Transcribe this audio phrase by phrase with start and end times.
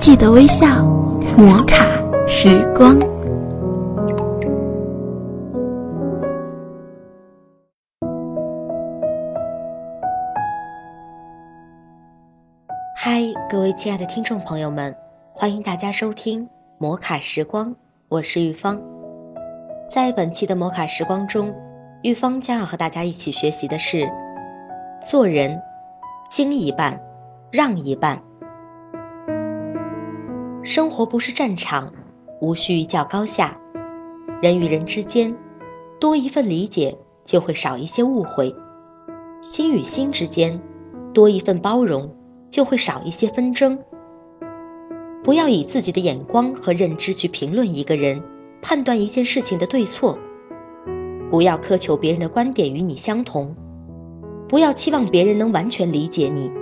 [0.00, 0.82] 记得微笑，
[1.36, 1.84] 摩卡
[2.26, 2.98] 时光。
[12.96, 14.96] 嗨，各位亲爱的听众朋友们，
[15.34, 16.48] 欢迎大家收听
[16.78, 17.76] 摩卡时光，
[18.08, 18.80] 我是玉芳。
[19.90, 21.54] 在本期的摩卡时光中，
[22.02, 24.10] 玉芳将要和大家一起学习的是：
[25.02, 25.60] 做人，
[26.26, 26.98] 经一半，
[27.50, 28.18] 让一半。
[30.62, 31.90] 生活不是战场，
[32.42, 33.58] 无需较高下。
[34.42, 35.34] 人与人之间，
[35.98, 38.54] 多一份理解，就会少一些误会；
[39.40, 40.60] 心与心之间，
[41.14, 42.14] 多一份包容，
[42.50, 43.78] 就会少一些纷争。
[45.24, 48.22] 不要以自己的眼光和认知去评论一个人，
[48.60, 50.18] 判断一件事情的对错。
[51.30, 53.54] 不要苛求别人的观点与你相同，
[54.46, 56.52] 不要期望别人能完全理解你。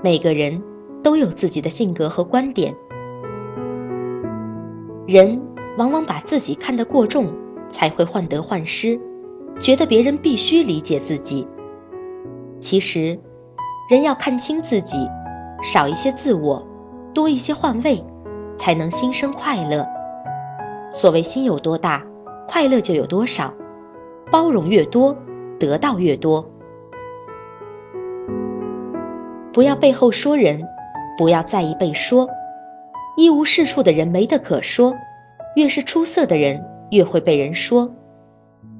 [0.00, 0.62] 每个人
[1.02, 2.72] 都有自己的性格和观点。
[5.06, 5.40] 人
[5.78, 7.32] 往往把自己看得过重，
[7.68, 8.98] 才会患得患失，
[9.60, 11.46] 觉得别人必须理解自己。
[12.58, 13.16] 其实，
[13.88, 15.08] 人要看清自己，
[15.62, 16.66] 少一些自我，
[17.14, 18.04] 多一些换位，
[18.58, 19.86] 才能心生快乐。
[20.90, 22.04] 所谓心有多大，
[22.48, 23.54] 快乐就有多少。
[24.32, 25.16] 包容越多，
[25.56, 26.44] 得到越多。
[29.52, 30.60] 不要背后说人，
[31.16, 32.28] 不要在意被说。
[33.16, 34.94] 一无是处的人没得可说，
[35.54, 37.90] 越是出色的人越会被人说。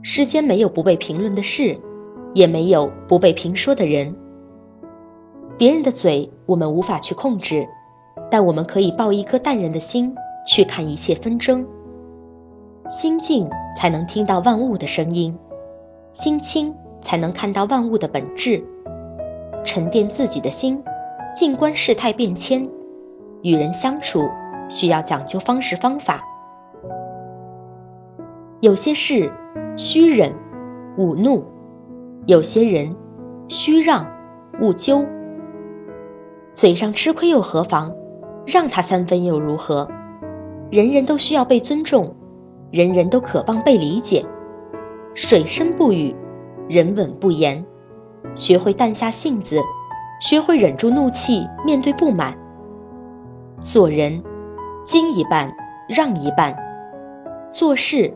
[0.03, 1.79] 世间没有不被评论的事，
[2.35, 4.15] 也没有不被评说的人。
[5.57, 7.67] 别人的嘴我们无法去控制，
[8.31, 10.15] 但我们可以抱一颗淡然的心
[10.47, 11.67] 去看一切纷争。
[12.91, 15.35] 心静才能听到万物的声音，
[16.13, 18.63] 心清才能看到万物的本质。
[19.65, 20.81] 沉淀自己的心，
[21.35, 22.69] 静观世态变迁。
[23.47, 24.29] 与人相处
[24.69, 26.21] 需要讲究方式方法，
[28.59, 29.33] 有些事
[29.77, 30.35] 需忍
[30.97, 31.45] 勿怒，
[32.27, 32.93] 有些人
[33.47, 34.05] 需让
[34.61, 35.05] 勿纠。
[36.53, 37.95] 嘴上吃亏又何妨？
[38.49, 39.89] 让他三分又如何？
[40.73, 42.17] 人人都需要被尊重，
[42.73, 44.27] 人人都渴望被理解。
[45.15, 46.13] 水深不语，
[46.69, 47.65] 人稳不言。
[48.35, 49.61] 学会淡下性子，
[50.21, 52.37] 学会忍住怒气，面对不满。
[53.63, 54.23] 做人，
[54.85, 55.51] 精一半，
[55.89, 56.55] 让一半；
[57.51, 58.15] 做事，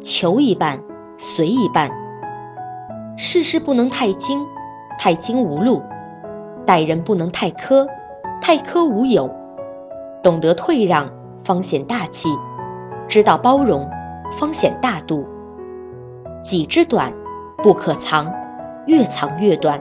[0.00, 0.80] 求一半，
[1.18, 1.90] 随一半。
[3.16, 4.46] 事事不能太精，
[4.98, 5.82] 太精无路；
[6.64, 7.86] 待人不能太苛，
[8.40, 9.28] 太苛无有。
[10.22, 11.10] 懂得退让，
[11.44, 12.28] 方显大气；
[13.08, 13.88] 知道包容，
[14.32, 15.26] 方显大度。
[16.42, 17.12] 己之短，
[17.60, 18.32] 不可藏，
[18.86, 19.80] 越藏越短；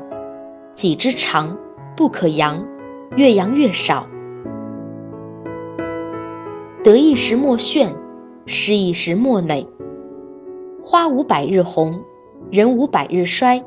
[0.74, 1.56] 己之长，
[1.96, 2.66] 不可扬，
[3.16, 4.08] 越扬越少。
[6.86, 7.96] 得意时莫炫，
[8.46, 9.68] 失意时莫馁。
[10.84, 12.00] 花无百日红，
[12.52, 13.66] 人无百日衰。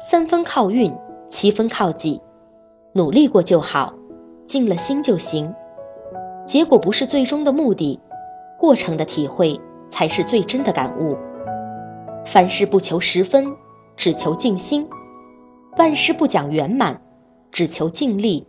[0.00, 0.92] 三分靠运，
[1.28, 2.20] 七分靠己。
[2.92, 3.94] 努力过就好，
[4.46, 5.54] 尽了心就行。
[6.44, 8.00] 结果不是最终的目的，
[8.58, 9.56] 过程的体会
[9.88, 11.16] 才是最真的感悟。
[12.26, 13.46] 凡事不求十分，
[13.94, 14.84] 只求静心；
[15.78, 17.00] 万事不讲圆满，
[17.52, 18.44] 只求尽力。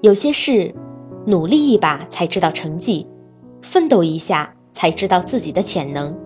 [0.00, 0.72] 有些事。
[1.26, 3.06] 努力一把才知道成绩，
[3.62, 6.16] 奋斗一下才知道自己的潜能。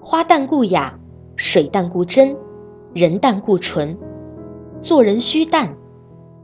[0.00, 0.98] 花淡固雅，
[1.34, 2.36] 水淡固真，
[2.94, 3.98] 人淡固纯。
[4.80, 5.74] 做人须淡，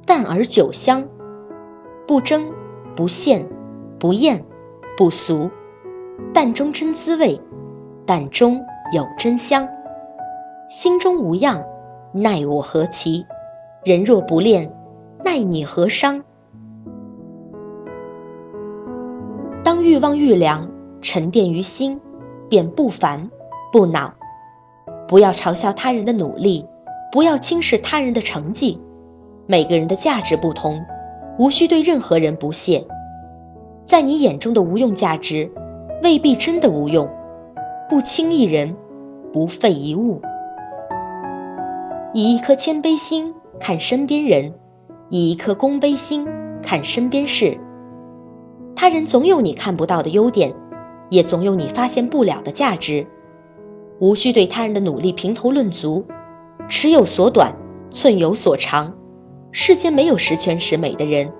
[0.05, 1.07] 淡而久香。
[2.07, 2.51] 不争，
[2.97, 3.45] 不羡，
[3.99, 4.45] 不厌，
[4.97, 5.49] 不俗。
[6.35, 7.41] 淡中真滋味，
[8.05, 8.61] 淡中
[8.93, 9.69] 有真香。
[10.69, 11.63] 心中无恙，
[12.13, 13.25] 奈我何其？
[13.85, 14.73] 人若不恋，
[15.25, 16.25] 奈你何伤？
[19.71, 20.69] 当欲望愈凉，
[21.01, 22.01] 沉淀于心，
[22.49, 23.31] 便不烦
[23.73, 24.13] 不恼。
[25.07, 26.67] 不要嘲笑他人的努力，
[27.13, 28.81] 不要轻视他人的成绩。
[29.47, 30.85] 每个人的价值不同，
[31.39, 32.85] 无需对任何人不屑。
[33.85, 35.49] 在你眼中的无用价值，
[36.03, 37.09] 未必真的无用。
[37.89, 38.75] 不轻一人，
[39.33, 40.21] 不废一物。
[42.13, 44.53] 以一颗谦卑心看身边人，
[45.11, 46.27] 以一颗恭卑心
[46.61, 47.57] 看身边事。
[48.81, 50.55] 他人总有你看不到的优点，
[51.11, 53.07] 也总有你发现不了的价值。
[53.99, 56.07] 无需对他人的努力评头论足，
[56.67, 57.53] 尺有所短，
[57.91, 58.95] 寸有所长。
[59.53, 61.31] 世间没有十全十美的人，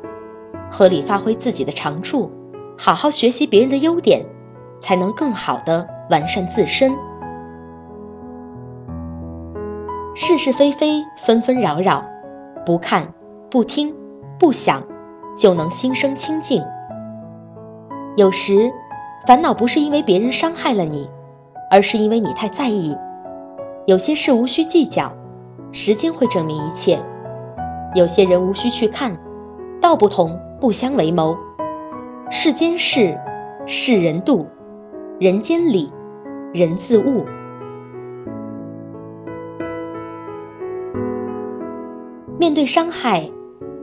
[0.71, 2.31] 合理发挥自己的长处，
[2.77, 4.23] 好好学习别人的优点，
[4.79, 6.93] 才能更好的完善自身。
[10.15, 12.05] 是是非非，纷纷扰扰，
[12.67, 13.15] 不看，
[13.51, 13.95] 不听，
[14.39, 14.87] 不想，
[15.35, 16.63] 就能心生清净。
[18.17, 18.73] 有时，
[19.27, 21.09] 烦恼不是因为别人伤害了你，
[21.71, 22.97] 而是因为你太在意。
[23.87, 25.13] 有些事无需计较，
[25.73, 26.99] 时间会证明一切；
[27.95, 29.17] 有些人无需去看，
[29.81, 31.37] 道不同不相为谋。
[32.31, 33.17] 世间事，
[33.65, 34.47] 世人度；
[35.21, 35.93] 人间理，
[36.53, 37.25] 人自悟。
[42.39, 43.31] 面对伤害，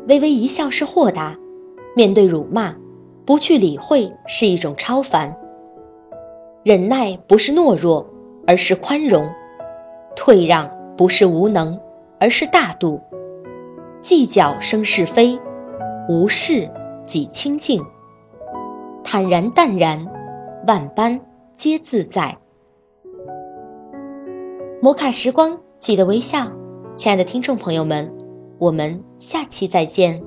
[0.07, 1.37] 微微一笑是豁达；
[1.95, 2.75] 面对辱骂，
[3.27, 5.37] 不去理会是一种超凡。
[6.63, 8.07] 忍耐不是懦弱，
[8.47, 9.27] 而是宽容；
[10.15, 11.77] 退让不是无能，
[12.21, 13.01] 而是大度。
[14.01, 15.37] 计较生是非，
[16.07, 16.71] 无事
[17.05, 17.83] 即清净。
[19.03, 20.07] 坦然淡然，
[20.65, 21.19] 万般
[21.53, 22.37] 皆自在。
[24.81, 26.49] 摩卡时光，记得微笑，
[26.95, 28.09] 亲爱的听众朋友们。
[28.59, 30.23] 我们下期再见。